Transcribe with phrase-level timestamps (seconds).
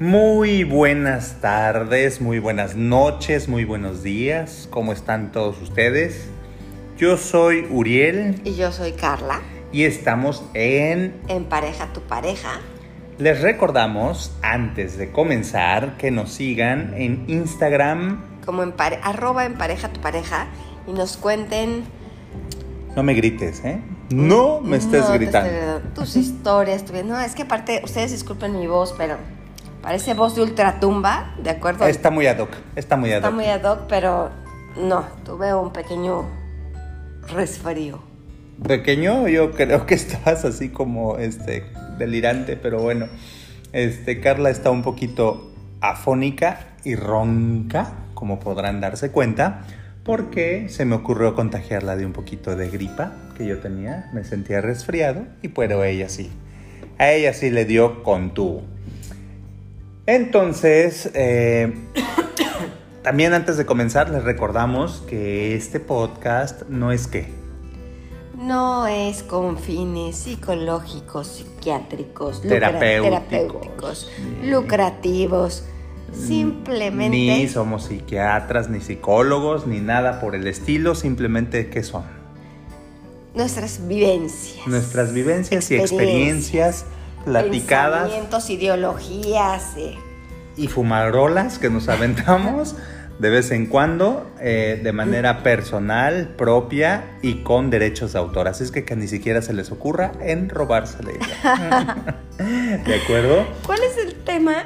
[0.00, 4.68] Muy buenas tardes, muy buenas noches, muy buenos días.
[4.70, 6.28] ¿Cómo están todos ustedes?
[6.96, 9.40] Yo soy Uriel Y yo soy Carla.
[9.72, 11.14] y estamos en...
[11.28, 12.60] En pareja tu pareja.
[13.18, 18.22] Les recordamos, antes de comenzar, que nos sigan en Instagram.
[18.46, 20.46] Como en pare- arroba en pareja tu pareja.
[20.86, 21.82] Y nos cuenten.
[22.94, 23.80] No me grites, ¿eh?
[24.10, 25.50] No me estés No, te gritando.
[25.50, 26.84] estoy- tus historias.
[26.84, 29.16] tu- No, es que aparte, ustedes disculpen mi voz, pero
[29.82, 31.86] parece voz de ultratumba, ¿de acuerdo?
[31.86, 33.34] Está muy ad hoc, está muy ad Está hoc.
[33.34, 34.30] muy ad hoc, pero
[34.76, 36.24] no, tuve un pequeño
[37.32, 38.00] resfrío.
[38.66, 41.64] Pequeño, yo creo que estabas así como este
[41.98, 43.06] delirante, pero bueno.
[43.72, 49.62] Este Carla está un poquito afónica y ronca, como podrán darse cuenta,
[50.04, 54.62] porque se me ocurrió contagiarla de un poquito de gripa que yo tenía, me sentía
[54.62, 56.30] resfriado y pero ella sí.
[56.98, 58.62] A ella sí le dio con tubo.
[60.08, 61.70] Entonces, eh,
[63.02, 67.28] también antes de comenzar les recordamos que este podcast no es que
[68.34, 74.10] No es con fines psicológicos, psiquiátricos, Terapéuticos.
[74.42, 75.64] lucrativos.
[76.14, 82.04] Simplemente Ni somos psiquiatras, ni psicólogos, ni nada por el estilo, simplemente que son
[83.34, 84.66] nuestras vivencias.
[84.66, 86.86] nuestras vivencias y Experiencias.
[87.24, 89.76] Platicadas Pensamientos, ideologías.
[89.76, 89.96] eh.
[90.56, 92.74] y fumarolas que nos aventamos
[93.20, 98.46] de vez en cuando eh, de manera personal, propia y con derechos de autor.
[98.48, 101.10] Así es que que ni siquiera se les ocurra en robársela.
[102.38, 103.44] ¿De acuerdo?
[103.66, 104.64] ¿Cuál es el tema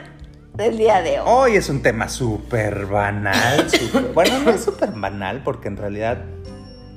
[0.55, 1.27] del día de hoy?
[1.27, 3.67] Hoy es un tema súper banal.
[4.15, 6.19] bueno, no es súper banal porque en realidad,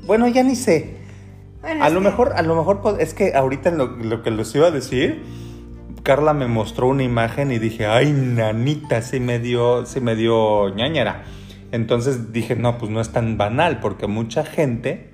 [0.05, 0.97] bueno, ya ni sé.
[1.61, 4.31] Bueno, A lo que- mejor, a lo mejor pues, es que ahorita lo, lo que
[4.31, 5.23] les iba a decir,
[6.03, 10.69] Carla me mostró una imagen y dije, ay, nanita, sí me dio, sí me dio
[10.75, 11.23] ñañara.
[11.71, 15.09] Entonces dije, no, pues no es tan banal, porque mucha gente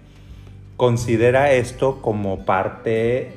[0.78, 3.34] considera esto como parte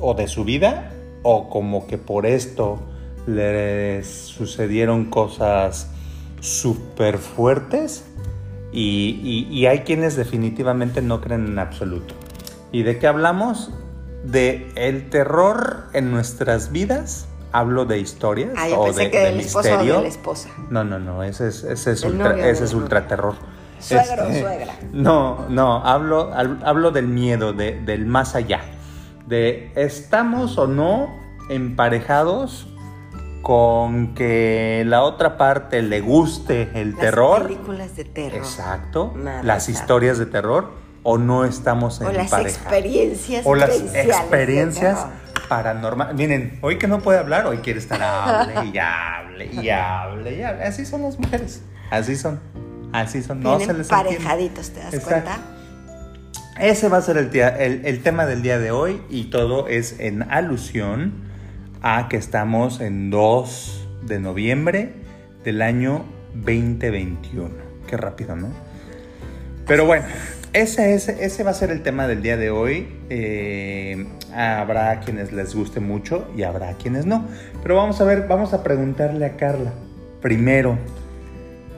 [0.00, 2.80] o de su vida o como que por esto
[3.26, 5.90] les sucedieron cosas
[6.40, 8.04] súper fuertes
[8.72, 12.14] y- y hay quienes definitivamente no creen en absoluto.
[12.72, 13.72] ¿Y de qué hablamos?
[14.24, 17.26] De el terror en nuestras vidas.
[17.50, 20.08] Hablo de historias Ah, yo o pensé de, que de del esposo o de la
[20.08, 20.50] esposa.
[20.68, 22.82] No, no, no, ese es, ese es, ultra, novio, ese es novio.
[22.84, 23.34] ultra terror.
[23.80, 24.74] Suegro o Este, suegra.
[24.92, 28.60] No, no, hablo, hab- hablo del miedo, de- del más allá.
[29.26, 31.08] De estamos o no
[31.48, 32.66] emparejados
[33.42, 37.42] con que la otra parte le guste el Las terror.
[37.44, 38.36] películas de terror.
[38.38, 39.14] Exacto.
[39.42, 40.72] Las historias de terror
[41.10, 45.06] o no estamos O las experiencias O las experiencias
[45.48, 46.14] paranormales.
[46.14, 50.42] Miren, hoy que no puede hablar, hoy quiere estar hable y hable y hable y
[50.42, 50.64] hable.
[50.64, 51.62] Así son las mujeres.
[51.90, 52.38] Así son.
[52.92, 53.40] Así son.
[53.42, 55.30] No se les parejaditos, ¿te das Exacto.
[55.30, 55.38] cuenta?
[56.60, 59.68] Ese va a ser el, tía- el- el tema del día de hoy y todo
[59.68, 61.14] es en alusión
[61.80, 64.92] a que estamos en 2 de noviembre
[65.44, 66.04] del año
[66.34, 67.48] 2021.
[67.86, 68.48] Qué rápido, ¿no?
[69.66, 70.04] Pero bueno,
[70.60, 72.88] ese, ese, ese va a ser el tema del día de hoy.
[73.10, 77.26] Eh, habrá quienes les guste mucho y habrá quienes no.
[77.62, 79.72] Pero vamos a ver, vamos a preguntarle a Carla.
[80.20, 80.78] Primero,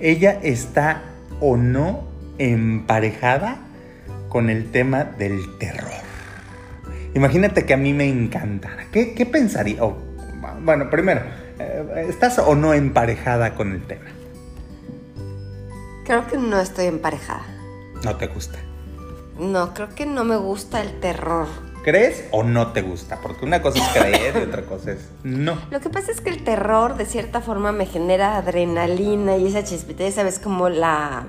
[0.01, 1.03] ¿ella está
[1.41, 2.09] o no
[2.39, 3.59] emparejada
[4.29, 5.91] con el tema del terror?
[7.15, 8.87] Imagínate que a mí me encantara.
[8.93, 9.85] ¿Qué, qué pensaría?
[9.85, 9.97] Oh,
[10.63, 11.21] bueno, primero,
[11.59, 14.07] eh, ¿estás o no emparejada con el tema?
[16.07, 17.45] Creo que no estoy emparejada.
[18.05, 18.59] No te gusta.
[19.39, 21.47] No, creo que no me gusta el terror.
[21.83, 23.21] ¿Crees o no te gusta?
[23.23, 25.57] Porque una cosa es creer y otra cosa es no.
[25.71, 29.65] Lo que pasa es que el terror de cierta forma me genera adrenalina y esa
[29.65, 31.27] chispita, ya sabes, como la...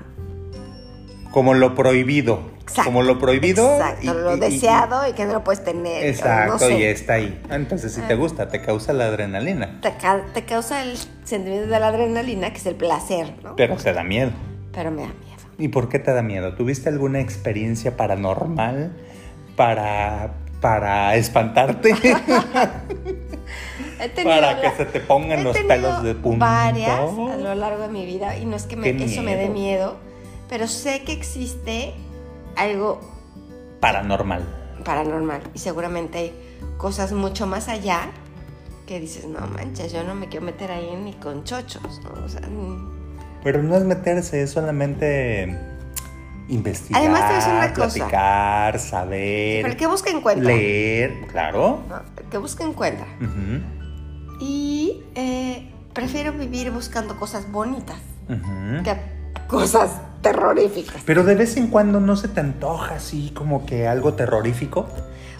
[1.30, 2.50] Como lo prohibido.
[2.60, 3.66] Exacto, Como lo prohibido.
[3.76, 6.04] Exacto, y- lo y- deseado y, que no lo puedes tener.
[6.06, 6.78] Exacto, no sé.
[6.78, 7.42] y está ahí.
[7.50, 8.16] Entonces, si te Ah.
[8.16, 9.80] gusta, te causa la adrenalina.
[9.80, 13.56] Te, ca- te causa el sentimiento de la adrenalina, que es el placer, ¿no?
[13.56, 14.30] Pero te da miedo.
[14.72, 15.31] Pero me da miedo.
[15.58, 16.54] ¿Y por qué te da miedo?
[16.54, 18.92] ¿Tuviste alguna experiencia paranormal
[19.56, 21.90] para, para espantarte?
[24.00, 26.44] He tenido para que la- se te pongan los pelos de punta.
[26.46, 29.48] Varias a lo largo de mi vida y no es que me- eso me dé
[29.48, 29.52] miedo.
[29.52, 29.96] miedo,
[30.48, 31.94] pero sé que existe
[32.56, 33.00] algo
[33.80, 34.42] Paranormal.
[34.84, 36.32] paranormal y seguramente hay
[36.78, 38.10] cosas mucho más allá
[38.86, 42.24] que dices, no manches, yo no me quiero meter ahí ni con chochos, ¿no?
[42.24, 43.01] O sea, ni-
[43.42, 45.58] Pero no es meterse, es solamente
[46.48, 47.94] investigar, Además, te voy a decir una cosa.
[47.96, 50.44] platicar, saber, pero el que busca encuentra.
[50.46, 51.80] leer, claro.
[51.88, 51.96] ¿no?
[52.20, 53.06] El que busca encuentra.
[53.20, 53.62] Ujú.
[54.40, 57.96] Y eh, prefiero vivir buscando cosas bonitas
[58.28, 58.82] Ujú.
[58.82, 58.96] que
[59.46, 59.90] cosas
[60.20, 61.02] terroríficas.
[61.04, 64.88] Pero de vez en cuando no se te antoja así como que algo terrorífico.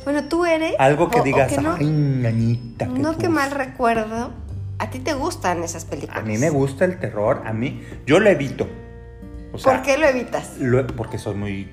[0.05, 0.75] Bueno, tú eres...
[0.79, 3.33] Algo que o- o digas, no, ay, qué no que tú".
[3.33, 4.33] mal recuerdo,
[4.83, 6.17] a ti te gustan esas películas.
[6.19, 8.69] A mí me gusta el terror, a mí, yo lo evito.
[9.53, 10.57] O sea, ¿Por qué lo evitas?
[10.59, 11.71] lo- porque soy muy,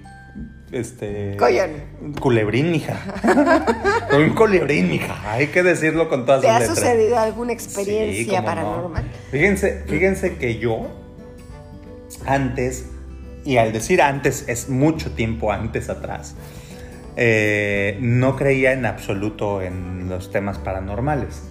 [0.72, 1.36] este...
[1.38, 1.72] Collón.
[2.20, 2.98] Culebrín, mija.
[4.12, 5.16] soy un culebrín, mija.
[5.32, 6.78] Hay que decirlo con todas ¿Te sus ha letras.
[6.78, 8.46] sucedido alguna Sí, experiencia no.
[8.46, 9.04] paranormal?
[9.32, 10.88] Fíjense, fíjense que yo
[12.26, 12.86] antes,
[13.46, 16.36] y al decir antes es mucho tiempo antes atrás,
[17.16, 21.44] eh, no creía en absoluto en los temas paranormales.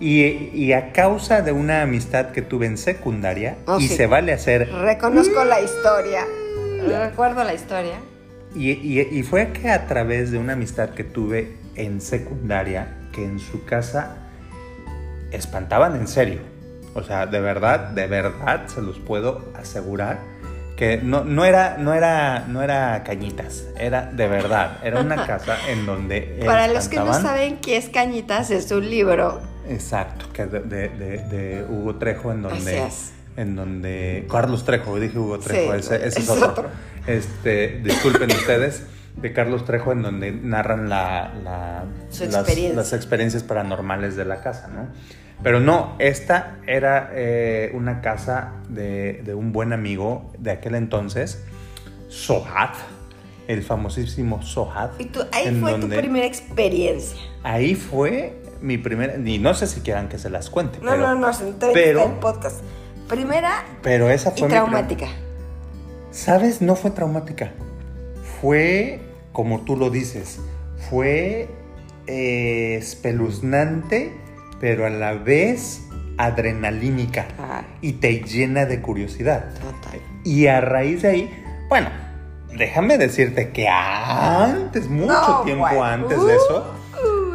[0.00, 0.22] Y,
[0.54, 3.96] y a causa de una amistad que tuve en secundaria, Oh, y sí.
[3.96, 6.24] se vale hacer Reconozco la historia.
[6.86, 7.96] Recuerdo la historia.
[8.54, 13.24] Y, y- y fue que a través de una amistad que tuve en secundaria, que
[13.24, 14.16] en su casa
[15.30, 16.40] espantaban en serio.
[16.94, 20.18] O sea, de verdad, de verdad se los puedo asegurar
[20.76, 24.78] que no, no, era, no, era, no era cañitas, era de verdad.
[24.82, 28.88] Era una casa en donde Para los que no saben qué es Cañitas, es un
[28.88, 29.40] libro.
[29.70, 33.12] Exacto, que de, de- Hugo Trejo, en donde, es.
[33.36, 36.48] en donde Carlos Trejo, dije Hugo Trejo, Sí, ese, ese es, otro.
[36.50, 36.68] otro.
[37.06, 38.84] Este, disculpen ustedes,
[39.16, 42.74] de Carlos Trejo, en donde narran la, la- las, experiencia.
[42.76, 44.88] las experiencias paranormales de la casa, ¿no?
[45.42, 51.42] Pero no, esta era eh, una casa de, de un buen amigo de aquel entonces,
[52.08, 52.74] Sohat,
[53.48, 55.00] el famosísimo Sohat.
[55.00, 57.18] Y tú, ahí fue tu primera experiencia.
[57.42, 60.78] Ahí fue mi primera, y no sé si quieran que se las cuente.
[60.82, 62.60] No, pero, no, no, entrevista pero- el podcast.
[63.08, 65.08] Primera Pero esa fue traumática.
[66.12, 66.62] ¿Sabes?
[66.62, 67.50] No fue traumática.
[68.40, 69.00] Fue,
[69.32, 70.38] como tú lo dices,
[70.88, 71.48] fue
[72.06, 74.12] eh, espeluznante,
[74.60, 75.82] pero a la vez
[76.18, 77.26] adrenalínica.
[77.38, 79.46] Ay, Y te llena de curiosidad.
[79.54, 80.00] total.
[80.24, 81.88] Y a raíz de ahí, bueno,
[82.56, 85.84] déjame decirte que antes, mucho No, tiempo bueno.
[85.84, 86.74] antes de eso,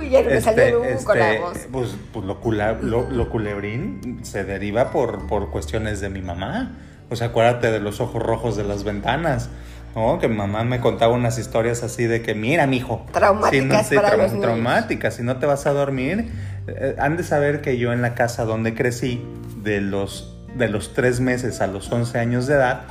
[0.09, 1.57] Ya no me salió el humo con la este, voz.
[1.71, 6.77] Pues, pues lo, cula- lo- lo culebrín se deriva por, por cuestiones de mi mamá.
[7.09, 9.49] O sea, acuérdate de los ojos rojos de las ventanas.
[9.95, 10.19] ¿no?
[10.19, 13.05] Que mi mamá me contaba unas historias así de que, mira, mijo.
[13.13, 14.41] Traumáticas si no, para los niños.
[14.45, 15.13] Traumáticas.
[15.15, 16.29] Si no te vas a dormir,
[16.67, 19.23] eh, han de saber que yo en la casa donde crecí,
[19.63, 22.81] de los, de los tres meses a los 11 años de edad,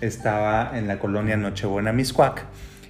[0.00, 2.44] estaba en la colonia Nochebuena, Miscuac.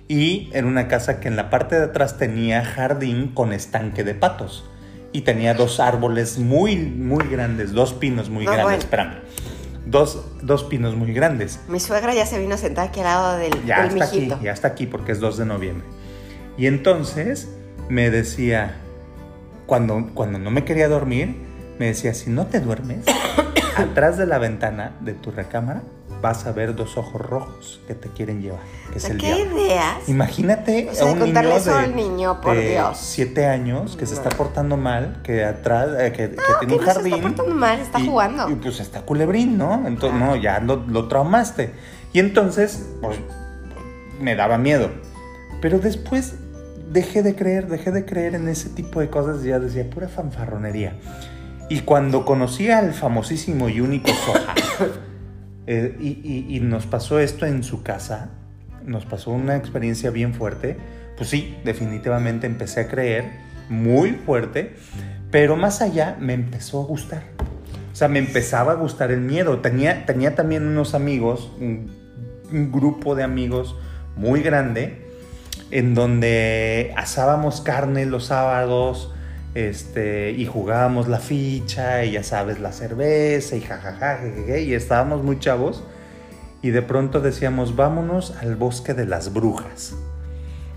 [0.08, 4.14] Y era una casa que en la parte de atrás tenía jardín con estanque de
[4.14, 4.64] patos.
[5.12, 8.64] Y tenía dos árboles muy, muy grandes, dos pinos muy No, grandes.
[8.64, 8.78] bueno.
[8.78, 9.14] Espérame.
[9.86, 11.60] Dos, dos pinos muy grandes.
[11.68, 14.16] Mi suegra ya se vino a sentar aquí al lado del, Ya del está aquí,
[14.16, 14.40] mijito.
[14.42, 15.86] ya está aquí porque es 2 de noviembre.
[16.58, 17.48] Y entonces
[17.88, 18.76] me decía,
[19.66, 21.36] cuando, cuando no me quería dormir,
[21.78, 23.04] me decía, si no te duermes,
[23.76, 25.82] atrás de la ventana de tu recámara
[26.22, 28.60] vas a ver dos ojos rojos que te quieren llevar,
[28.92, 29.60] que es el ¿Qué diablo.
[29.64, 30.08] ideas?
[30.08, 32.98] Imagínate O sea, a un niño de, niño, por de Dios.
[32.98, 34.36] siete años que se está No.
[34.36, 37.14] portando mal, que atrás, eh, que, que No, tiene que un no se jardín.
[37.14, 38.50] está portando mal, está y- jugando.
[38.50, 39.86] Y pues está culebrín, ¿no?
[39.86, 40.26] Entonces, Ah.
[40.26, 41.72] no, ya lo, lo traumaste.
[42.12, 43.18] Y entonces, pues,
[44.20, 44.90] me daba miedo.
[45.60, 46.34] Pero después
[46.90, 50.08] dejé de creer, dejé de creer en ese tipo de cosas y ya decía, pura
[50.08, 50.96] fanfarronería.
[51.68, 54.54] Y cuando conocí al famosísimo y único Soja,
[55.66, 58.30] eh, y, y- nos pasó esto en su casa,
[58.84, 60.76] nos pasó una experiencia bien fuerte,
[61.16, 63.24] pues sí, definitivamente empecé a creer
[63.68, 64.74] muy fuerte,
[65.30, 67.22] pero más allá me empezó a gustar.
[67.92, 69.60] O sea, me empezaba a gustar el miedo.
[69.60, 71.90] Tenía, tenía también unos amigos, un
[72.70, 73.74] grupo de amigos
[74.16, 75.06] muy grande,
[75.70, 79.14] en donde asábamos carne los sábados,
[79.56, 85.24] este, y jugábamos la ficha, y ya sabes, la cerveza, y jajaja, jejeje, y estábamos
[85.24, 85.82] muy chavos,
[86.60, 89.96] y de pronto decíamos, vámonos al bosque de las brujas.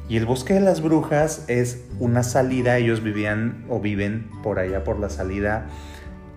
[0.07, 4.86] Y el bosque de las brujas es una salida, ellos vivían o viven por allá
[4.86, 5.67] por la salida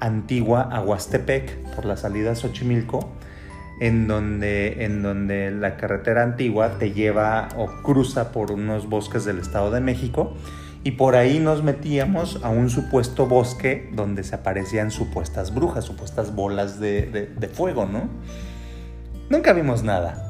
[0.00, 3.08] antigua a Huastepec, por la salida a Xochimilco,
[3.80, 9.38] en donde, en donde la carretera antigua te lleva o cruza por unos bosques del
[9.38, 10.34] Estado de México
[10.85, 16.35] y por ahí nos metíamos a un supuesto bosque donde se aparecían supuestas brujas, supuestas
[16.35, 18.09] bolas de, de- de fuego, ¿no?
[19.31, 20.29] Nunca vimos nada.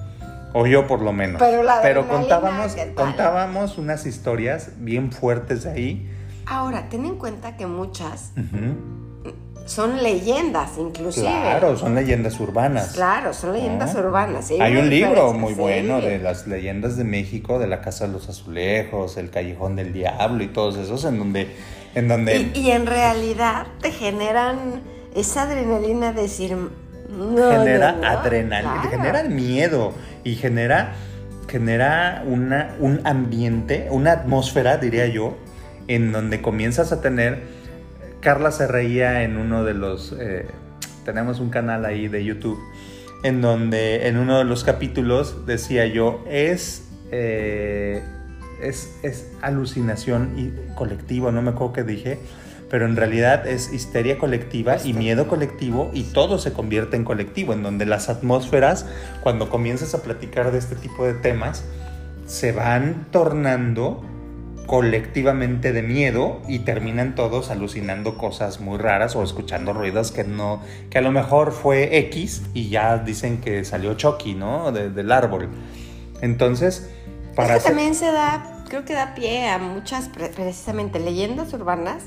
[0.54, 1.40] O yo por lo menos.
[1.40, 6.10] Pero la contábamos, contábamos unas historias bien fuertes de ahí.
[6.44, 8.32] Ahora, ten en cuenta que muchas.
[9.66, 11.26] Son leyendas, inclusive.
[11.26, 12.92] Claro, son leyendas urbanas.
[12.94, 14.00] Claro, son leyendas ¿no?
[14.00, 14.50] urbanas.
[14.58, 15.60] Hay un libro muy sí.
[15.60, 19.92] bueno de las leyendas de México, de la Casa de los Azulejos, el Callejón del
[19.92, 21.48] Diablo y todos esos, en donde,
[21.94, 24.82] en donde Y, y en realidad te generan
[25.14, 26.56] esa adrenalina de decir...
[27.08, 29.92] genera adrenalina, genera miedo
[30.24, 30.94] y genera,
[31.48, 35.36] genera una, un ambiente, una atmósfera, diría yo,
[35.88, 37.61] en donde comienzas a tener...
[38.22, 40.16] Carla se reía en uno de los...
[40.18, 40.46] Eh,
[41.04, 42.58] tenemos un canal ahí de YouTube
[43.22, 48.02] en donde en uno de los capítulos decía yo, es, eh,
[48.60, 52.18] es, es, alucinación y colectivo, no me acuerdo qué dije,
[52.68, 57.52] pero en realidad es histeria colectiva y miedo colectivo y todo se convierte en colectivo,
[57.52, 58.86] en donde las atmósferas,
[59.22, 61.64] cuando comienzas a platicar de este tipo de temas,
[62.26, 64.04] se van tornando
[64.72, 70.62] colectivamente de miedo y terminan todos alucinando cosas muy raras o escuchando ruidos que no,
[70.88, 74.72] que a lo mejor fue X y ya dicen que salió Chucky, ¿no?
[74.72, 75.50] del árbol.
[76.22, 76.88] Entonces,
[77.36, 77.56] para...
[77.56, 82.04] Es que también se da, creo que da pie a muchas, precisamente, leyendas urbanas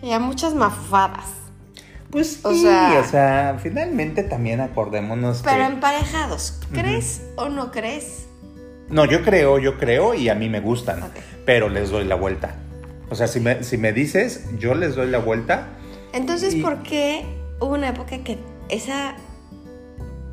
[0.00, 1.26] y a muchas mafadas.
[2.10, 8.24] Pues o sea, o sea, finalmente también acordémonos Pero emparejados, ¿crees o no crees?
[8.88, 11.02] No, yo creo, yo creo y a mí me gustan
[11.44, 12.56] pero les doy la vuelta.
[13.10, 15.68] O sea, si me, si me dices, yo les doy la vuelta.
[16.12, 17.24] Entonces, ¿por qué
[17.60, 19.16] hubo una época que esa...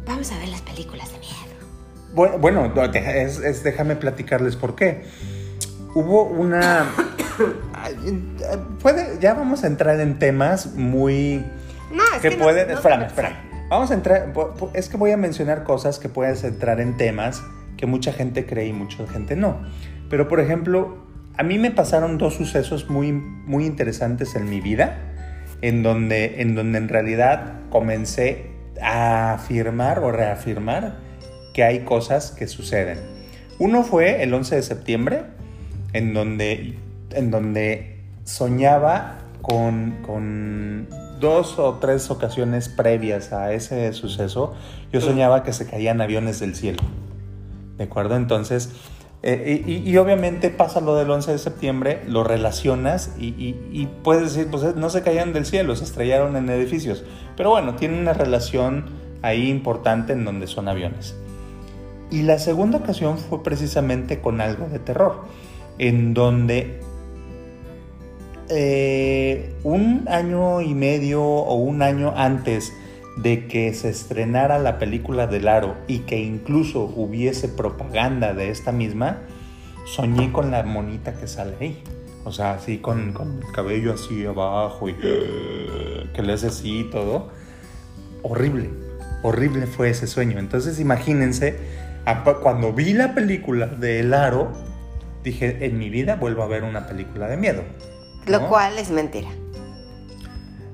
[0.05, 1.35] Vamos a ver las películas de miedo?
[2.13, 5.03] Bueno, bueno es, déjame platicarles por qué.
[5.93, 6.89] Hubo una...
[8.81, 11.45] puede, ya vamos a entrar en temas muy...
[11.91, 12.71] No, es que, pueden...
[12.71, 13.35] espérame, espérame.
[13.69, 14.33] Vamos a entrar...
[14.73, 17.43] Es que voy a mencionar cosas que puedes entrar en temas
[17.77, 19.59] que mucha gente cree y mucha gente no.
[20.11, 20.97] Pero por ejemplo,
[21.37, 24.97] a mí me pasaron dos sucesos muy, muy interesantes en mi vida,
[25.61, 28.51] en donde, en donde en realidad comencé
[28.81, 30.97] a afirmar o reafirmar
[31.53, 32.99] que hay cosas que suceden.
[33.57, 35.23] Uno fue el 11 de septiembre,
[35.93, 36.77] en donde,
[37.11, 40.89] en donde soñaba con, con
[41.21, 44.55] dos o tres ocasiones previas a ese suceso,
[44.91, 46.81] yo soñaba que se caían aviones del cielo.
[47.77, 48.17] ¿De acuerdo?
[48.17, 48.71] Entonces,
[49.23, 54.75] eh, y, obviamente pasa lo del 11 de septiembre, lo relacionas y, puedes decir, pues
[54.75, 57.03] no se caían del cielo, se estrellaron en edificios.
[57.37, 58.85] Pero bueno, tiene una relación
[59.21, 61.15] ahí importante en donde son aviones.
[62.09, 65.21] Y la segunda ocasión fue precisamente con algo de terror,
[65.77, 66.81] en donde
[68.49, 72.73] eh, un año y medio o un año antes
[73.17, 78.71] de que se estrenara la película del aro y que incluso hubiese propaganda de esta
[78.71, 79.19] misma,
[79.85, 81.83] soñé con la monita que sale ahí.
[82.23, 87.29] O sea, así con, el cabello así abajo y que le hace así y todo.
[88.21, 88.69] Horrible,
[89.23, 90.37] horrible fue ese sueño.
[90.37, 91.57] Entonces imagínense,
[92.41, 94.51] cuando vi la película de El Aro,
[95.23, 97.63] dije, en mi vida vuelvo a ver una película de miedo.
[98.27, 99.29] Lo cual es mentira.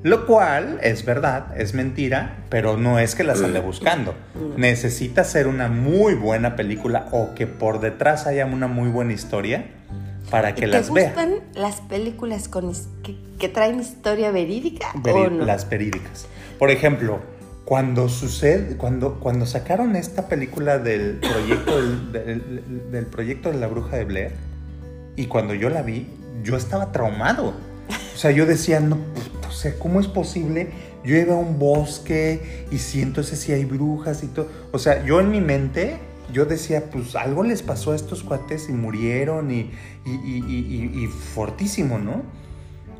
[0.04, 4.14] Lo cual es verdad, es mentira, pero no es que las ande buscando.
[4.56, 9.66] Necesita ser una muy buena película o que por detrás haya una muy buena historia
[10.30, 11.14] para que las vea.
[11.14, 12.72] ¿Te gustan las películas con,
[13.40, 15.46] que, traen historia verídica o no?
[15.46, 16.28] Las verídicas.
[16.60, 17.20] Por ejemplo,
[17.66, 23.98] cuando sucede, cuando, cuando sacaron esta película del proyecto del, del proyecto de la bruja
[23.98, 24.32] de Blair,
[25.16, 26.08] y cuando yo la vi,
[26.44, 27.56] yo estaba traumado.
[28.14, 28.98] O sea, yo decía, no,
[29.37, 30.70] o sea, ¿cómo es posible?
[31.04, 34.48] Yo iba a un bosque y siento ese si hay brujas y todo.
[34.72, 35.98] O sea, yo en mi mente,
[36.32, 39.72] yo decía, pues algo les pasó a estos cuates y murieron y,
[40.06, 42.22] y, fortísimo, ¿no?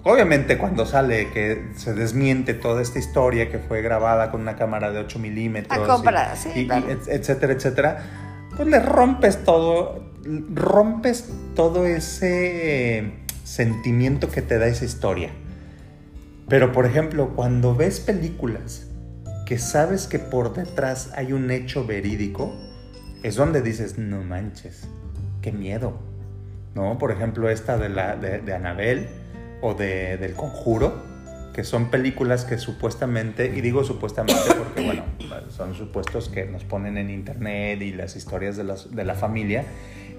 [0.04, 4.92] Obviamente cuando sale que se desmiente toda esta historia que fue grabada con una cámara
[4.92, 5.78] de 8 milímetros,
[6.36, 6.68] sí,
[7.08, 8.04] etcétera, etcétera,
[8.56, 10.02] pues le rompes todo,
[10.54, 13.12] rompes todo ese
[13.44, 15.32] sentimiento que te da esa historia.
[16.50, 18.88] Pero por ejemplo, cuando ves películas
[19.46, 22.54] que sabes que por detrás hay un hecho verídico,
[23.24, 24.88] es donde dices, no manches,
[25.42, 26.00] qué miedo.
[26.76, 26.98] ¿No?
[26.98, 29.08] Por ejemplo, esta de, la, de, Anabel
[29.62, 31.02] o de, del Conjuro,
[31.54, 35.04] que son películas que supuestamente, y digo supuestamente porque, bueno,
[35.50, 39.66] son supuestos que nos ponen en internet y las historias de, de la familia,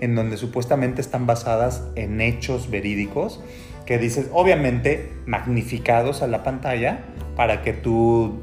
[0.00, 3.40] en donde supuestamente están basadas en hechos verídicos
[3.88, 8.42] que dices, obviamente magnificados a la pantalla para que tú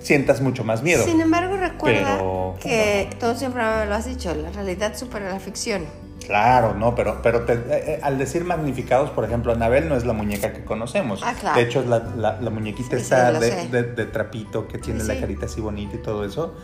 [0.00, 1.04] sientas mucho más miedo.
[1.04, 2.18] Sin embargo, recuerda
[2.58, 5.84] que todo siempre lo has dicho, la realidad supera la ficción.
[6.24, 10.14] Claro, no, pero, pero eh, eh, al decir magnificados, por ejemplo, Anabel no es la
[10.14, 11.20] muñeca que conocemos.
[11.22, 11.58] Ah, claro.
[11.58, 15.98] De hecho, la, la, muñequita está de, trapito que tiene la carita así bonita y
[15.98, 16.54] todo eso.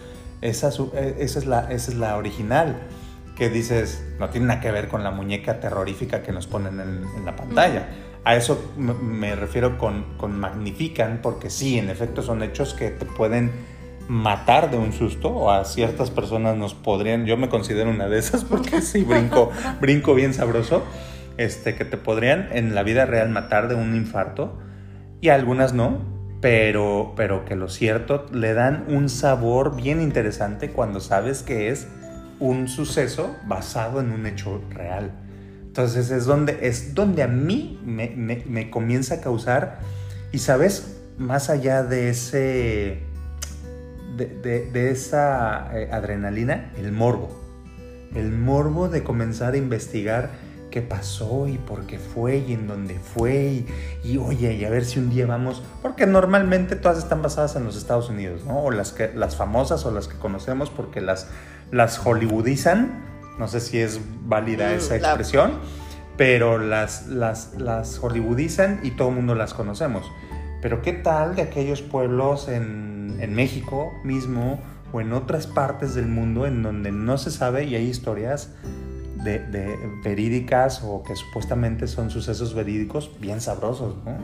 [0.41, 2.89] Esa, eh, esa, es la, esa es la original
[3.37, 7.25] que dices, no tiene nada que ver con la muñeca terrorífica que nos ponen en,
[7.25, 7.89] la pantalla.
[8.25, 13.05] A eso me refiero con, con magnifican, porque sí, en efecto son hechos que te
[13.05, 13.53] pueden
[14.09, 18.19] matar de un susto o a ciertas personas nos podrían, yo me considero una de
[18.19, 19.51] esas porque sí brinco,
[19.81, 20.83] brinco bien sabroso,
[21.37, 24.59] este, que te podrían en la vida real matar de un infarto
[25.21, 26.01] y algunas no,
[26.41, 31.89] pero, pero que lo cierto le dan un sabor bien interesante cuando sabes que es
[32.41, 35.13] un suceso basado en un hecho real.
[35.75, 38.11] Entonces es donde, es donde a mí me,
[38.47, 39.81] me comienza a causar,
[40.31, 43.03] y sabes, más allá de ese
[44.17, 47.29] de, esa eh, adrenalina, el morbo.
[48.15, 50.31] El morbo de comenzar a investigar
[50.71, 53.65] qué pasó y por qué fue y en dónde fue
[54.03, 57.65] y, oye, y a ver si un día vamos, porque normalmente todas están basadas en
[57.65, 58.61] los Estados Unidos, ¿no?
[58.61, 61.29] O las, que, las famosas o las que conocemos porque las,
[61.71, 65.53] las hollywoodizan, no sé si es válida mm, esa expresión,
[66.17, 70.11] pero las, las, las hollywoodizan y todo el mundo las conocemos.
[70.63, 72.85] Pero ¿qué tal de aquellos pueblos en
[73.21, 74.61] en México mismo
[74.93, 78.51] o en otras partes del mundo en donde no se sabe y hay historias
[79.25, 79.41] de,
[80.05, 84.19] verídicas o que supuestamente son sucesos verídicos bien sabrosos, ¿no?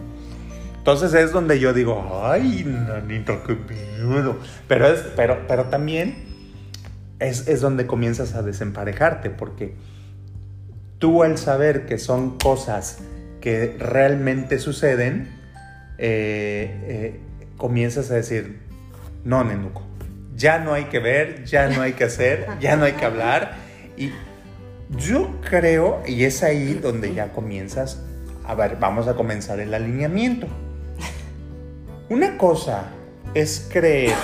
[0.76, 4.38] Entonces es donde yo digo, ay, nanito, qué miedo.
[4.66, 6.29] Pero, es, pero, pero también
[7.20, 9.74] es, es donde comienzas a desemparejarte, porque
[10.98, 12.98] tú al saber que son cosas
[13.40, 15.28] que realmente suceden,
[15.98, 17.20] eh, eh,
[17.56, 18.60] comienzas a decir,
[19.24, 19.82] no, Nenuco.
[20.34, 23.56] Ya no hay que ver, ya no hay que hacer, ya no hay que hablar.
[23.96, 24.10] Y
[24.96, 28.02] yo creo, y es ahí donde ya comienzas,
[28.46, 30.46] a ver, vamos a comenzar el alineamiento.
[32.08, 32.88] Una cosa
[33.34, 34.14] es creer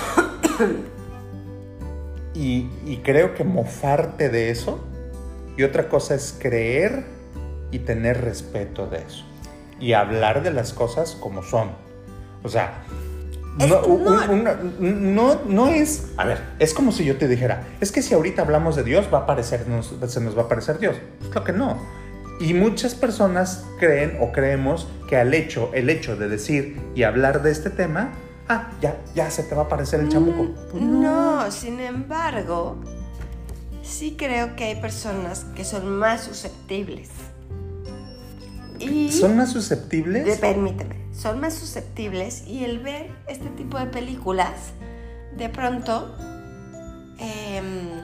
[2.37, 4.85] y, y, creo que mofarte de eso,
[5.57, 7.03] y otra cosa es creer
[7.71, 9.25] y tener respeto de eso.
[9.79, 11.71] Y hablar de las cosas como son.
[12.43, 12.83] O sea,
[13.57, 16.11] no, no, es.
[16.17, 19.07] A ver, es como si yo te dijera: es que si ahorita hablamos de Dios,
[19.11, 19.65] va a aparecer,
[20.07, 20.95] se nos va a aparecer Dios.
[21.31, 21.77] Creo que no.
[22.39, 27.41] Y muchas personas creen o creemos que al hecho, el hecho de decir y hablar
[27.41, 28.11] de este tema,
[28.49, 30.43] ah, ya, ya se te va a aparecer el chamuco.
[30.43, 32.77] Mm, pues no, sin embargo,
[33.83, 37.09] sí creo que hay personas que son más susceptibles.
[38.79, 40.37] Y ¿Son más susceptibles?
[40.39, 44.71] permíteme son más susceptibles y el ver este tipo de películas
[45.35, 46.15] de pronto
[47.17, 48.01] em,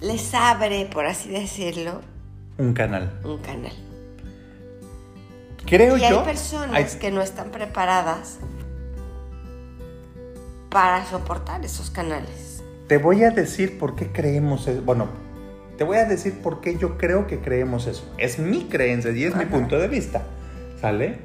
[0.00, 2.00] les abre, por así decirlo,
[2.58, 3.12] un canal.
[3.24, 3.72] Un canal.
[5.66, 6.20] Creo y yo.
[6.20, 8.38] Hay personas que no están preparadas
[10.70, 12.62] para soportar esos canales.
[12.88, 15.08] Te voy a decir por qué creemos, bueno,
[15.76, 18.04] te voy a decir por qué yo creo que creemos eso.
[18.18, 20.22] Es mi creencia y es mi punto de vista.
[20.80, 21.18] ¿Sale?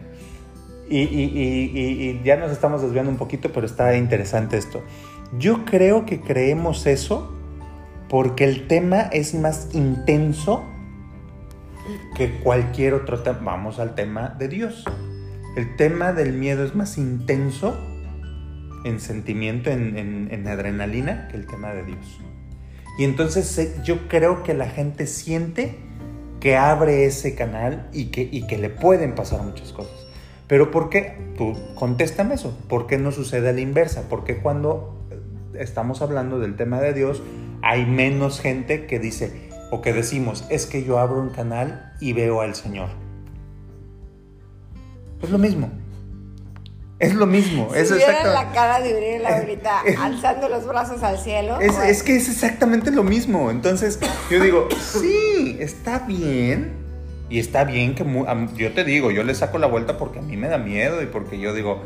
[0.89, 4.81] Y, ya nos estamos desviando un poquito, pero está interesante esto.
[5.37, 7.33] Yo creo que creemos eso
[8.07, 10.63] porque el tema es más intenso
[12.15, 13.39] que cualquier otro tema.
[13.41, 14.83] Vamos al tema de Dios.
[15.55, 17.77] El tema del miedo es más intenso
[18.85, 22.19] en sentimiento, en adrenalina, que el tema de Dios.
[22.97, 25.77] Y entonces yo creo que la gente siente
[26.39, 30.07] que abre ese canal y que, y que le pueden pasar muchas cosas.
[30.47, 31.17] Pero ¿por qué?
[31.37, 32.57] Tú contéstame eso.
[32.67, 34.09] ¿Por qué no sucede a la inversa?
[34.09, 34.97] ¿Por qué cuando
[35.53, 37.21] estamos hablando del tema de Dios
[37.61, 42.13] hay menos gente que dice o que decimos, es que yo abro un canal y
[42.13, 42.89] veo al Señor?
[45.21, 45.71] Es lo mismo.
[46.99, 47.69] Es lo mismo.
[47.73, 51.59] Si es la cara de Uriel ahorita alzando los brazos al cielo.
[51.59, 53.51] Es, que es exactamente lo mismo.
[53.51, 53.99] Entonces,
[54.31, 56.85] yo digo, sí, está bien.
[57.29, 58.05] Y está bien que
[58.55, 61.07] yo te digo, yo le saco la vuelta porque a mí me da miedo y
[61.07, 61.83] porque yo digo,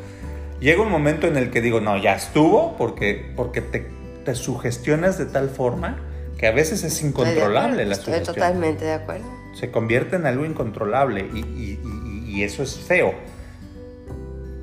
[0.60, 3.88] llega un momento en el que digo, no, ya estuvo, porque, porque te,
[4.24, 5.98] te sugestionas de tal forma
[6.42, 9.26] que a veces es incontrolable la Estoy totalmente de acuerdo.
[9.54, 11.80] Se convierte en algo incontrolable y,
[12.28, 13.14] y eso es feo.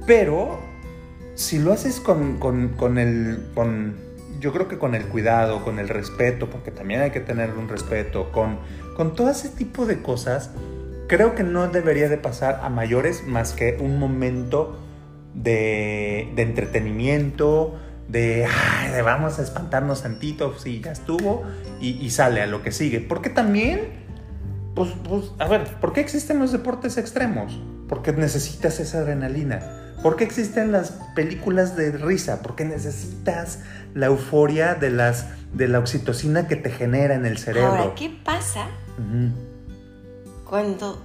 [0.07, 0.59] Pero
[1.39, 3.95] si lo haces con, el, con,
[4.41, 7.69] yo creo que con el cuidado, con el respeto, porque también hay que tener un
[7.69, 8.59] respeto, con,
[8.97, 10.51] con todo ese tipo de cosas,
[11.07, 14.81] creo que no debería de pasar a mayores más que un momento
[15.33, 17.79] de, entretenimiento,
[18.09, 21.45] de, ay, vamos a espantarnos tantito, sí, ya estuvo,
[21.81, 23.01] y, sale a lo que sigue.
[23.01, 23.81] Porque también,
[24.75, 27.61] pues, pues, a ver, ¿por qué existen los deportes extremos?
[27.89, 29.61] Porque necesitas esa adrenalina
[30.03, 32.41] ¿Por qué existen las películas de risa?
[32.43, 33.61] Porque necesitas
[33.95, 37.71] la euforia de, las, de la oxitocina que te genera en el cerebro.
[37.71, 38.69] Ahora, ¿qué pasa
[40.49, 41.03] Cuando...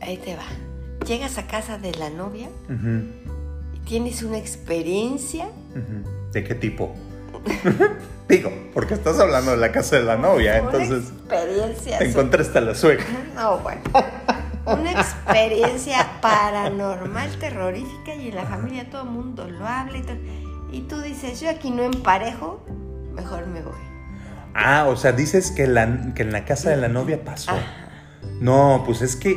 [0.00, 0.44] Ahí te va.
[1.06, 2.48] Llegas a casa de la novia
[3.84, 5.48] tienes una experiencia.
[6.32, 6.94] ¿De qué tipo?
[8.28, 11.98] Digo, porque estás hablando de la casa de la novia, entonces Una experiencia.
[11.98, 13.04] te encontraste a la suegra.
[13.34, 13.80] No, bueno.
[14.64, 20.16] Una experiencia paranormal, terrorífica y en la familia todo el mundo lo habla y todo.
[20.70, 22.64] Y tú dices, yo aquí no emparejo,
[23.12, 23.74] mejor me voy.
[24.54, 27.50] Ah, o sea, dices que, la, que en la casa de la novia pasó.
[27.50, 27.60] Ajá.
[28.40, 29.36] No, pues es que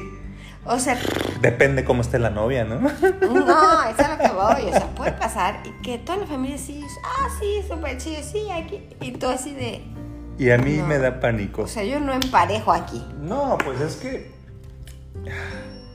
[0.65, 0.97] O sea,
[1.41, 2.79] depende cómo esté la novia, ¿no?
[2.79, 2.89] no,
[3.89, 4.69] es a lo que voy.
[4.69, 8.47] O sea, puede pasar y que toda la familia sí, ah, sí, súper chido, sí,
[8.51, 8.81] aquí.
[8.99, 9.83] Y tú así de,
[10.39, 10.87] Y a mí No.
[10.87, 11.63] me da pánico.
[11.63, 13.05] o sea, yo no emparejo aquí.
[13.21, 14.31] No, pues es que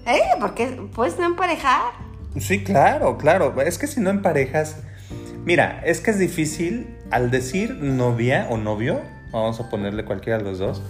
[0.07, 0.21] ¿Eh?
[0.41, 1.93] Porque puedes no emparejar.
[2.39, 3.61] Sí, claro, claro.
[3.61, 4.77] Es que si no en parejas.
[5.45, 9.01] Mira, es que es difícil al decir novia o novio,
[9.33, 10.83] vamos a ponerle cualquiera de los dos,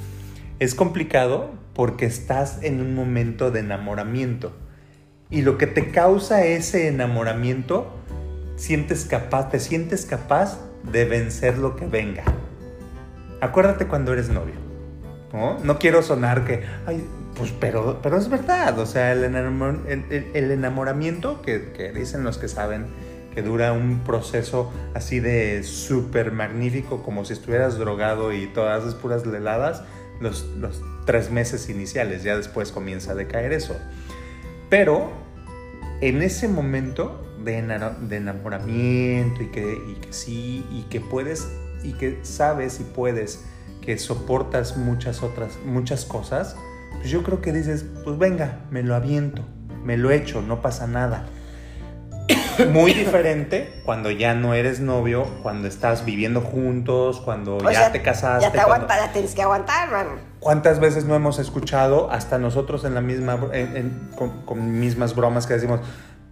[0.59, 4.53] es complicado porque estás en un momento de enamoramiento.
[5.31, 7.93] Y lo que te causa ese enamoramiento,
[8.57, 10.59] sientes capaz, te sientes capaz
[10.91, 12.25] de vencer lo que venga.
[13.41, 14.55] Acuérdate cuando eres novio.
[15.33, 15.59] ¿no?
[15.63, 17.05] No quiero sonar que, ay,
[17.37, 18.79] pues, pero, pero es verdad.
[18.79, 22.87] O sea, el, enamor- el- enamoramiento que, dicen los que saben
[23.35, 28.97] que dura un proceso así de súper magnífico, como si estuvieras drogado y todas esas
[28.97, 29.85] puras heladas,
[30.21, 33.77] los, los tres meses iniciales, ya después comienza a decaer eso.
[34.69, 35.11] Pero
[36.01, 41.49] en ese momento de, ena- de enamoramiento y que, y que sí, y que puedes,
[41.83, 43.45] y que sabes y puedes,
[43.81, 46.55] que soportas muchas otras, muchas cosas,
[46.99, 49.43] pues yo creo que dices, pues venga, me lo aviento,
[49.85, 51.27] me lo echo, no pasa nada.
[52.67, 57.93] Muy diferente cuando ya no eres novio, cuando estás viviendo juntos, cuando O ya sea,
[57.93, 58.43] te casaste.
[58.45, 60.11] Ya te cuando- aguanta, ya tienes que aguantar, mano.
[60.41, 65.15] ¿Cuántas veces no hemos escuchado, hasta nosotros en la misma, en- en- con, con mismas
[65.15, 65.81] bromas que decimos,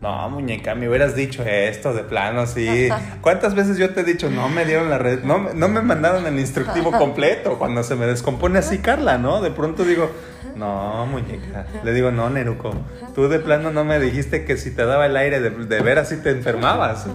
[0.01, 2.89] no, muñeca, me hubieras dicho esto de plano, sí.
[3.21, 5.83] ¿Cuántas veces yo te he dicho, no me dieron la red, no, me- no me
[5.83, 9.41] mandaron el instructivo completo cuando se me descompone así Carla, ¿no?
[9.41, 10.11] De pronto digo,
[10.55, 11.67] no, muñeca.
[11.85, 12.71] Le digo, no, Neruco,
[13.15, 16.09] tú de plano no me dijiste que si te daba el aire de, de veras
[16.11, 17.07] si te enfermabas,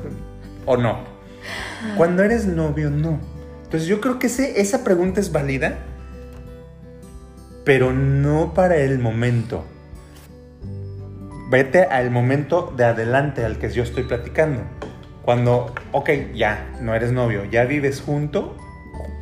[0.65, 1.00] ¿o no?
[1.98, 3.19] Cuando eres novio, no.
[3.63, 5.78] Entonces yo creo que ese- esa pregunta es válida
[7.65, 9.63] pero no para el momento.
[11.49, 14.62] Vete al momento de adelante al que yo estoy platicando.
[15.23, 18.58] Cuando, ok, ya, no eres novio, ya vives junto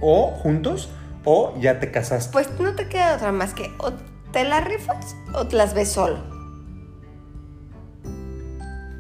[0.02, 0.90] o juntos
[1.24, 2.32] o ya te casaste.
[2.32, 3.94] Pues no te queda otra más que o
[4.32, 6.20] te las rifas o te las ves solo.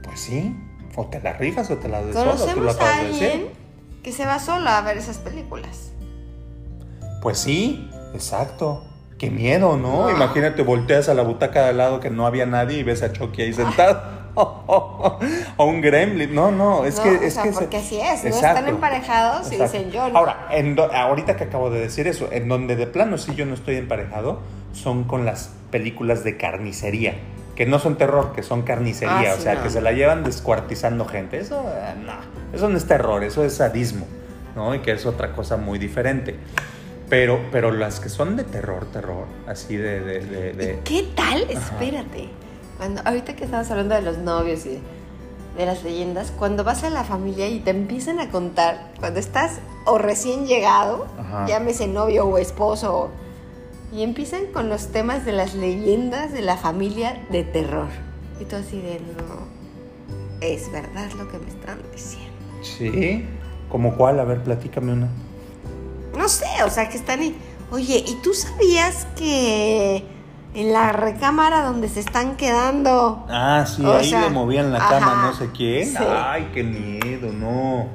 [0.03, 0.55] Pues sí,
[0.95, 3.49] o te la rifas o te la des solo, tú lo Conocemos a alguien
[4.03, 5.91] que se va solo a ver esas películas.
[7.21, 8.83] Pues sí, exacto.
[9.21, 10.05] Qué miedo, ¿no?
[10.05, 10.09] No.
[10.09, 13.11] Imagínate, volteas a la butaca de al lado que no había nadie y ves a
[13.13, 14.01] Chucky ahí sentado.
[14.35, 15.19] o
[15.65, 16.33] un gremlin.
[16.33, 17.09] No, no, es No, que...
[17.09, 18.47] o es sea, que se- porque así es, no Exacto.
[18.47, 19.77] están emparejados y Exacto.
[19.77, 20.17] dicen yo no.
[20.17, 23.45] Ahora, en do- ahorita que acabo de decir eso, en donde de plano sí yo
[23.45, 24.39] no estoy emparejado,
[24.73, 27.13] son con las películas de carnicería.
[27.55, 29.33] Que no son terror, que son carnicería.
[29.33, 29.61] Ah, o sea, no.
[29.63, 31.37] que se la llevan descuartizando gente.
[31.37, 32.13] Eso, eh, no.
[32.57, 34.07] Eso no es terror, eso es sadismo.
[34.55, 34.73] ¿no?
[34.73, 36.35] Y que es otra cosa muy diferente.
[37.11, 39.99] Pero, pero las que son de terror, terror, así de...
[39.99, 41.41] de, de- de- ¿Qué tal?
[41.49, 42.29] Espérate.
[42.77, 44.79] Cuando, ahorita que estamos hablando de los novios y de,
[45.57, 49.59] de las leyendas, cuando vas a la familia y te empiezan a contar, cuando estás
[49.85, 51.45] o recién llegado, Ajá.
[51.47, 53.09] llámese novio o esposo,
[53.93, 57.89] y empiezan con los temas de las leyendas de la familia de terror.
[58.39, 59.47] Y tú así de, no,
[60.39, 62.31] es verdad lo que me están diciendo.
[62.63, 63.25] Sí.
[63.67, 64.17] ¿Como cuál?
[64.21, 65.09] A ver, platícame una.
[66.17, 67.35] No sé, o sea, que están ahí.
[67.71, 70.03] Oye, ¿y tú sabías que
[70.53, 73.25] en la recámara donde se están quedando...
[73.29, 75.87] Ah, sí, O ahí sea, le movían la cama no sé quién.
[75.87, 75.97] sí.
[75.99, 77.87] Ay, qué miedo, no.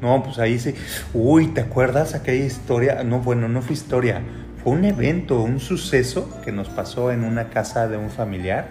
[0.00, 0.74] No, pues ahí sí.
[1.14, 3.02] Uy, ¿te acuerdas aquella historia?
[3.04, 4.20] No, bueno, no fue historia.
[4.62, 8.68] Fue un evento, un suceso que nos pasó en una casa de un familiar.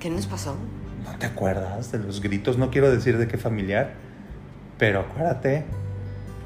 [0.00, 0.56] ¿Qué nos pasó?
[1.04, 2.58] ¿No te acuerdas de los gritos?
[2.58, 3.92] No quiero decir de qué familiar,
[4.78, 5.64] pero acuérdate,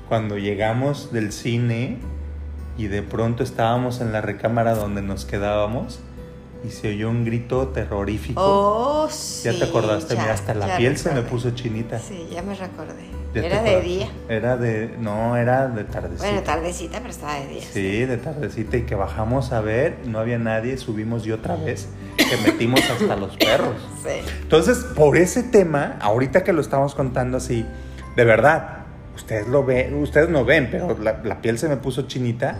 [0.09, 1.99] cuando llegamos del cine
[2.79, 6.01] y de pronto estábamos en la recámara donde nos quedábamos
[6.65, 8.41] y se oyó un grito terrorífico.
[8.43, 9.45] Oh, sí.
[9.45, 11.99] ya te acordaste, ya, mira, hasta la piel se me puso chinita.
[11.99, 13.17] Sí, ya me recordé.
[13.35, 14.09] ¿Ya te Era de día.
[14.29, 16.27] Era de, no, era de tardecita.
[16.27, 17.63] Bueno, tardecita, pero estaba de día.
[17.63, 21.89] Sí, de tardecita y que bajamos a ver, no había nadie, subimos y otra vez,
[22.17, 23.75] que metimos hasta los perros.
[24.07, 24.21] Sí.
[24.43, 27.67] Entonces, por ese tema, ahorita que lo estamos contando así,
[28.15, 28.86] de verdad,
[29.17, 32.59] ustedes lo ven, ustedes no ven, pero la, la piel se me puso chinita.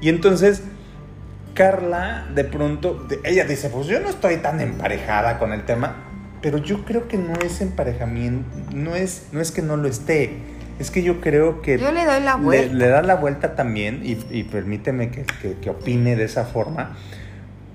[0.00, 0.62] Y entonces,
[1.54, 5.96] Carla, de pronto, ella dice, pues yo no estoy tan emparejada con el tema,
[6.40, 10.36] pero yo creo que no es emparejamiento, no es, no es que no lo esté,
[10.78, 12.72] es que yo creo que Yo le doy la vuelta.
[12.74, 16.96] le da la vuelta también, y, y permíteme que, que- que opine de esa forma,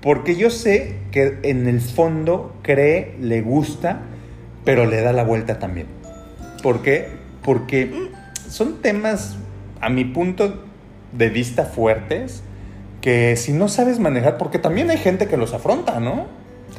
[0.00, 4.00] porque yo sé que en el fondo cree, le gusta,
[4.64, 5.86] pero le da la vuelta también.
[6.62, 7.08] ¿Por qué?
[7.46, 8.10] Porque
[8.50, 9.36] son temas,
[9.80, 10.62] a mi punto
[11.12, 12.42] de vista, fuertes,
[13.00, 16.26] que si no sabes manejar, porque también hay gente que los afronta, ¿no?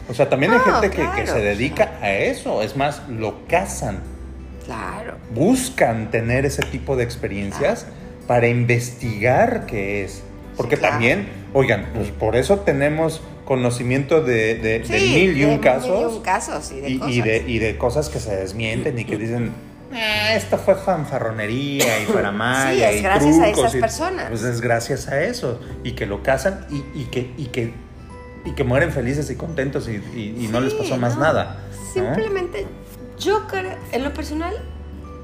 [0.09, 3.99] O sea, también hay gente que, se dedica a eso, es más, lo cazan
[4.65, 5.15] Claro.
[5.33, 7.85] buscan tener ese tipo de experiencias
[8.27, 10.21] para investigar qué es.
[10.57, 15.45] Porque Sí, también, oigan, pues por eso tenemos conocimiento de, de- de Sí, mil y
[15.45, 15.89] un de casos.
[15.89, 17.15] Mil y un casos y de y, cosas.
[17.15, 19.51] y de, y de cosas que se desmienten y que dicen,
[19.93, 22.31] "Ah, esto fue fanfarronería y para
[22.73, 23.79] Sí, es gracias a esas y-".
[23.79, 24.25] personas.
[24.29, 25.59] Pues es gracias a eso.
[25.83, 27.73] Y que lo cazan y, y que, y, que,
[28.45, 31.21] y que mueren felices y contentos y, y- y no les Sí, pasó más no.
[31.21, 31.57] nada.
[31.71, 31.93] ¿no?
[32.13, 32.67] Simplemente,
[33.19, 34.53] yo creo, en lo personal,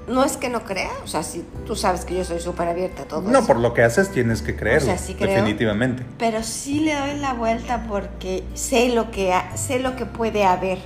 [0.08, 3.04] no es que no crea, o sea, si tú sabes que yo soy súper abierta
[3.04, 5.30] a todo No, eso, por lo que haces tienes que creerlo, sea, sí creo.
[5.30, 6.04] definitivamente.
[6.18, 10.80] pero sí le doy la vuelta porque sé lo que sé lo que puede haber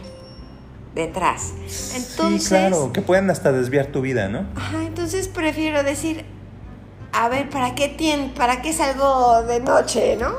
[0.97, 1.53] detrás.
[1.95, 4.45] Entonces, sí, claro, que pueden hasta desviar tu vida, ¿no?
[4.55, 6.25] Ajá, entonces prefiero decir,
[7.13, 10.33] a ver, ¿para qué tien, para qué salgo de noche, no?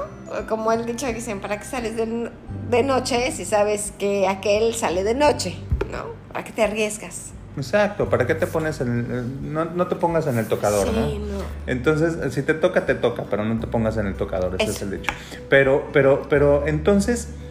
[0.49, 2.31] Como el dicho que dicen, ¿para qué sales de,
[2.71, 5.57] de noche si sabes que aquel sale de noche,
[5.91, 6.05] no?
[6.33, 7.31] ¿Para qué te arriesgas?
[7.57, 10.93] Exacto, ¿para qué te pones en el- no, no te pongas en el tocador, sí,
[10.95, 11.01] ¿no?
[11.39, 11.43] no.
[11.67, 14.83] Entonces, si te toca, te toca, pero no te pongas en el tocador, ese es
[14.83, 15.11] el dicho.
[15.49, 17.48] Pero, pero, pero entonces, en-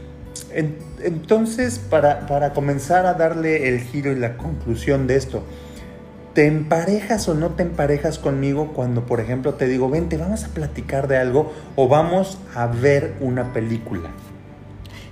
[1.04, 5.44] entonces para, para comenzar a darle el giro y la conclusión de esto,
[6.34, 10.50] ¿te emparejas o no te emparejas conmigo cuando, por ejemplo, te digo, vente, vamos a
[10.50, 14.10] platicar de algo o vamos a ver una película?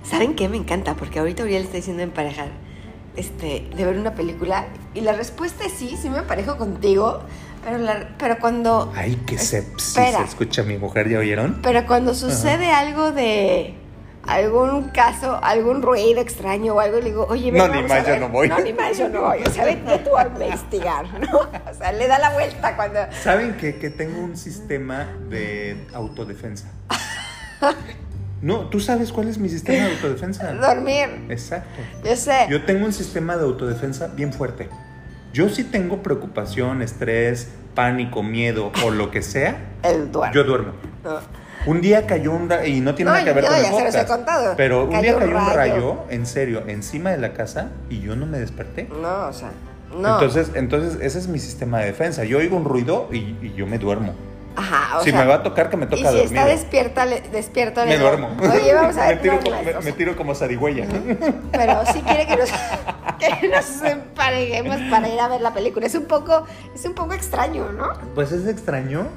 [0.04, 0.48] ¿Saben qué?
[0.48, 2.48] Me encanta, porque ahorita Uriel está diciendo emparejar,
[3.16, 7.20] este, de ver una película, y la respuesta es sí, sí me emparejo contigo,
[7.64, 8.92] pero, la- pero cuando...
[8.94, 10.22] Ay, qué sepsis, Espera.
[10.24, 11.58] escucha mi mujer, ¿ya oyeron?
[11.60, 13.74] Pero cuando sucede algo de
[14.26, 18.12] algún caso, algún ruido extraño o algo, le digo, oye, ven, No, ni más, yo
[18.12, 18.20] ver".
[18.20, 18.48] no voy.
[18.48, 19.38] No, ni más, yo no voy.
[19.46, 21.38] O sea, vete tú a investigar, ¿no?
[21.38, 23.00] O sea, le da la vuelta cuando...
[23.22, 26.70] ¿Saben que, que tengo un sistema de autodefensa?
[28.42, 30.52] No, ¿tú sabes cuál es mi sistema de autodefensa?
[30.52, 31.08] Dormir.
[31.30, 31.80] Exacto.
[32.04, 32.46] Yo sé.
[32.50, 34.68] Yo tengo un sistema de autodefensa bien fuerte.
[35.32, 40.34] Yo sí tengo preocupación, estrés, pánico, miedo o lo que sea, El duermo.
[40.34, 40.72] yo duermo.
[41.02, 41.18] No.
[41.66, 43.62] Un día cayó un ra- y no tiene No, nada que ver yo con el
[43.64, 44.54] ya se los he podcast, contado.
[44.56, 45.56] pero un Cayó día cayó un rayo.
[45.56, 48.88] rayo, en serio, encima de la casa y yo no me desperté.
[49.02, 49.50] No, o sea,
[49.96, 50.14] no.
[50.14, 52.24] Entonces, entonces ese es mi sistema de defensa.
[52.24, 54.14] Yo oigo un ruido y, y yo me duermo.
[54.58, 56.24] Ajá, o si sea, me va a tocar, que me y toca si dormir.
[56.24, 58.30] está despierta, le- despierto, le me duermo.
[58.40, 59.20] Oye, vamos a me, ver.
[59.20, 60.86] tiro no, como, no, me, me tiro como zarigüeya.
[61.52, 62.48] pero sí quiere que nos,
[63.18, 65.84] que nos emparejemos para ir a ver la película.
[65.86, 67.88] Es un poco, es un poco extraño, ¿no?
[68.14, 69.08] Pues es extraño.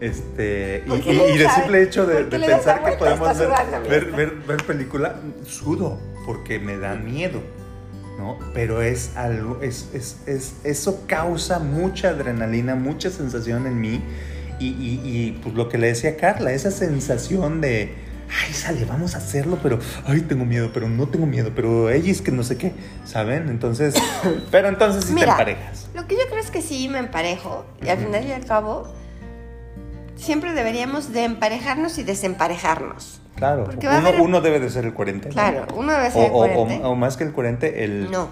[0.00, 3.48] Este, y, ¿Por qué y- y das- simple hecho de, de pensar que podemos ver,
[3.88, 7.42] ver, ver, ver película, sudo, porque me da miedo,
[8.16, 8.38] ¿no?
[8.54, 14.00] Pero es algo, es, es, es- eso causa mucha adrenalina, mucha sensación en mí.
[14.60, 17.94] Y, y- y, pues lo que le decía Carla, esa sensación de,
[18.44, 22.10] ay, sale, vamos a hacerlo, pero, ay, tengo miedo, pero no tengo miedo, pero ella
[22.10, 22.72] es que no sé qué,
[23.04, 23.48] ¿saben?
[23.48, 23.94] Entonces,
[24.50, 25.88] pero entonces sí te emparejas.
[25.94, 28.92] Lo que yo creo es que sí me emparejo y al final y al cabo
[30.18, 33.20] siempre deberíamos de emparejarnos y desemparejarnos.
[33.36, 35.28] Claro, porque uno, haber- uno debe de ser el coherente.
[35.28, 35.32] ¿no?
[35.34, 36.80] Claro, uno debe ser o- o- coherente.
[36.84, 38.10] o más que el coherente, el...
[38.10, 38.28] no,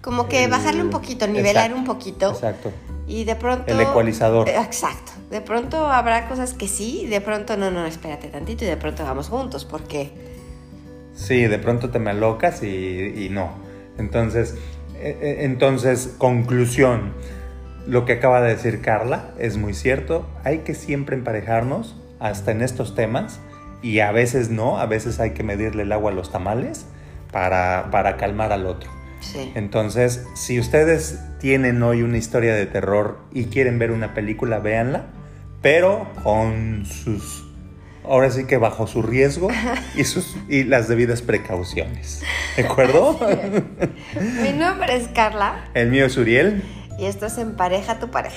[0.00, 2.72] como que el- bajarle un poquito, nivelar exacto, un poquito Exacto.
[3.06, 3.64] y de pronto...
[3.70, 4.48] El ecualizador.
[4.48, 5.12] Exacto.
[5.30, 9.02] De pronto habrá cosas que sí, de pronto no, no, espérate tantito y de pronto
[9.04, 10.10] vamos juntos porque...
[11.14, 12.68] Sí, de pronto te me alocas y,
[13.16, 13.50] y no.
[13.98, 14.54] Entonces,
[14.96, 17.12] eh, eh, entonces, conclusión.
[17.86, 20.28] Lo que acaba de decir Carla es muy cierto.
[20.44, 23.40] Hay que siempre emparejarnos, hasta en estos temas,
[23.82, 26.86] y a veces no, a veces hay que medirle el agua a los tamales
[27.30, 28.90] para, para calmar al otro.
[29.20, 29.52] Sí.
[29.54, 35.06] Entonces, si ustedes tienen hoy una historia de terror y quieren ver una película, véanla,
[35.62, 37.44] pero con sus,
[38.04, 39.48] ahora sí que bajo su riesgo
[39.96, 42.22] y, sus, y las debidas precauciones.
[42.56, 43.18] ¿De acuerdo?
[44.42, 46.62] Mi nombre es Carla El mío es Uriel.
[46.98, 48.36] Y esto es Empareja tu pareja.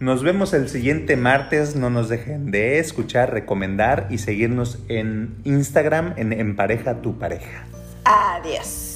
[0.00, 1.74] Nos vemos el siguiente martes.
[1.74, 7.66] No nos dejen de escuchar, recomendar y seguirnos en Instagram en Empareja tu pareja.
[8.04, 8.87] Adiós.